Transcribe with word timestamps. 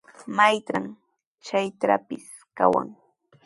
Maytraw 0.37 0.85
chaytrawpis 1.45 2.27
kawan. 2.57 2.87